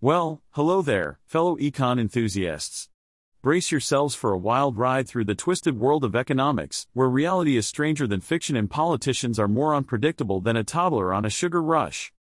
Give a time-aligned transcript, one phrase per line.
[0.00, 2.88] Well, hello there, fellow econ enthusiasts.
[3.42, 7.66] Brace yourselves for a wild ride through the twisted world of economics, where reality is
[7.66, 12.12] stranger than fiction and politicians are more unpredictable than a toddler on a sugar rush.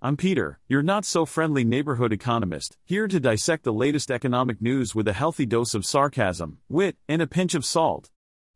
[0.00, 4.94] I'm Peter, your not so friendly neighborhood economist, here to dissect the latest economic news
[4.94, 8.10] with a healthy dose of sarcasm, wit, and a pinch of salt.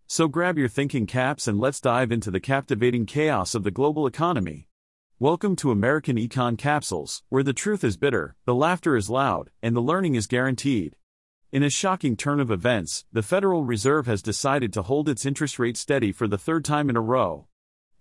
[0.06, 4.06] So grab your thinking caps and let's dive into the captivating chaos of the global
[4.06, 4.67] economy.
[5.20, 9.74] Welcome to American Econ Capsules, where the truth is bitter, the laughter is loud, and
[9.74, 10.94] the learning is guaranteed.
[11.50, 15.58] In a shocking turn of events, the Federal Reserve has decided to hold its interest
[15.58, 17.48] rate steady for the third time in a row.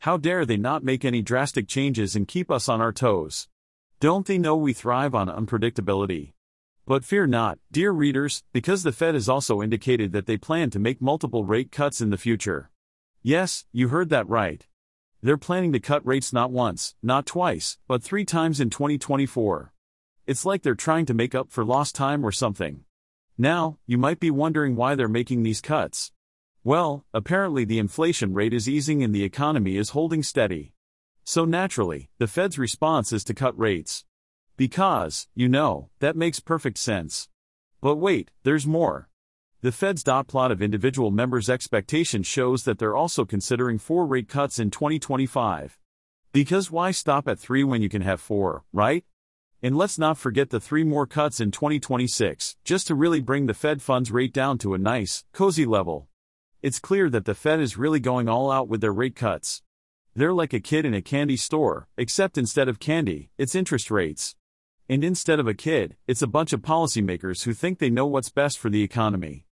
[0.02, 3.48] How dare they not make any drastic changes and keep us on our toes?
[3.99, 6.34] Don't they know we thrive on unpredictability?
[6.85, 10.77] But fear not, dear readers, because the Fed has also indicated that they plan to
[10.77, 12.70] make multiple rate cuts in the future.
[13.23, 14.68] Yes, you heard that right.
[15.21, 19.73] They're planning to cut rates not once, not twice, but three times in 2024.
[20.27, 22.84] It's like they're trying to make up for lost time or something.
[23.38, 26.12] Now, you might be wondering why they're making these cuts.
[26.63, 30.73] Well, apparently the inflation rate is easing and the economy is holding steady.
[31.23, 34.05] So naturally, the Fed's response is to cut rates.
[34.55, 37.27] Because, you know, that makes perfect sense.
[37.82, 39.10] But wait, there's more.
[39.62, 44.30] The Fed's dot plot of individual members' expectations shows that they're also considering four rate
[44.30, 45.80] cuts in 2025.
[46.32, 49.04] Because why stop at three when you can have four, right?
[49.63, 53.55] And let's not forget the three more cuts in 2026, just to really bring the
[53.55, 56.08] Fed funds rate down to a nice, cozy level.
[56.62, 59.63] It's clear that the Fed is really going all out with their rate cuts.
[60.13, 64.35] They're like a kid in a candy store, except instead of candy, it's interest rates.
[64.88, 68.30] And instead of a kid, it's a bunch of policymakers who think they know what's
[68.30, 69.46] best for the economy.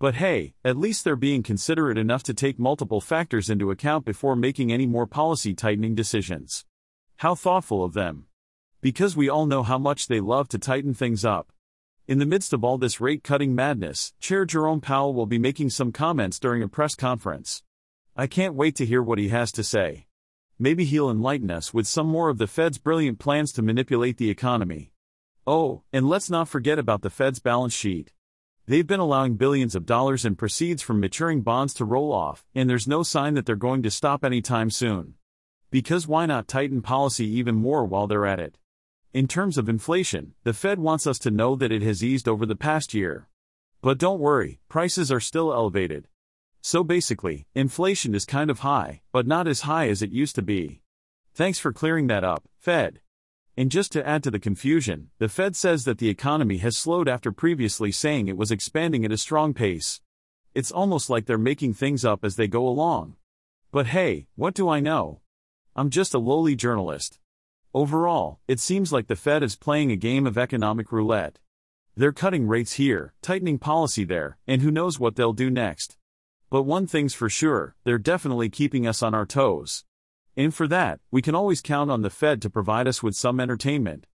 [0.00, 4.36] But hey, at least they're being considerate enough to take multiple factors into account before
[4.36, 6.64] making any more policy tightening decisions.
[7.16, 8.26] How thoughtful of them.
[8.80, 11.50] Because we all know how much they love to tighten things up.
[12.06, 15.70] In the midst of all this rate cutting madness, Chair Jerome Powell will be making
[15.70, 17.64] some comments during a press conference.
[18.16, 20.06] I can't wait to hear what he has to say.
[20.60, 24.30] Maybe he'll enlighten us with some more of the Fed's brilliant plans to manipulate the
[24.30, 24.92] economy.
[25.44, 28.12] Oh, and let's not forget about the Fed's balance sheet.
[28.68, 32.68] They've been allowing billions of dollars in proceeds from maturing bonds to roll off, and
[32.68, 35.14] there's no sign that they're going to stop anytime soon.
[35.70, 38.58] Because why not tighten policy even more while they're at it?
[39.14, 42.44] In terms of inflation, the Fed wants us to know that it has eased over
[42.44, 43.26] the past year.
[43.80, 46.06] But don't worry, prices are still elevated.
[46.60, 50.42] So basically, inflation is kind of high, but not as high as it used to
[50.42, 50.82] be.
[51.32, 53.00] Thanks for clearing that up, Fed.
[53.58, 57.08] And just to add to the confusion, the Fed says that the economy has slowed
[57.08, 60.00] after previously saying it was expanding at a strong pace.
[60.54, 63.16] It's almost like they're making things up as they go along.
[63.72, 65.22] But hey, what do I know?
[65.74, 67.18] I'm just a lowly journalist.
[67.74, 71.40] Overall, it seems like the Fed is playing a game of economic roulette.
[71.96, 75.96] They're cutting rates here, tightening policy there, and who knows what they'll do next.
[76.48, 79.84] But one thing's for sure, they're definitely keeping us on our toes.
[80.38, 83.40] And for that, we can always count on the Fed to provide us with some
[83.40, 84.06] entertainment.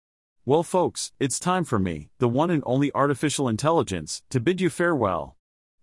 [0.45, 4.69] Well, folks, it's time for me, the one and only artificial intelligence, to bid you
[4.69, 5.35] farewell.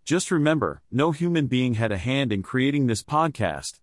[0.06, 3.80] Just remember, no human being had a hand in creating this podcast.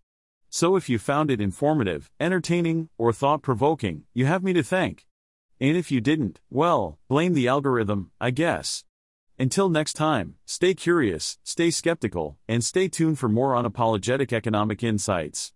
[0.49, 5.05] So if you found it informative, entertaining, or thought provoking, you have me to thank.
[5.61, 8.83] And if you didn't, well, blame the algorithm, I guess.
[9.37, 15.53] Until next time, stay curious, stay skeptical, and stay tuned for more unapologetic economic insights.